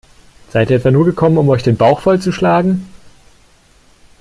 [0.49, 2.89] Seid ihr etwa nur gekommen, um euch den Bauch voll zu schlagen?